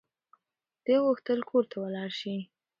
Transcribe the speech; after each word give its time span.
ده 0.85 0.95
غوښتل 1.05 1.39
کور 1.49 1.63
ته 1.71 1.75
ولاړ 1.83 2.09
شي. 2.19 2.35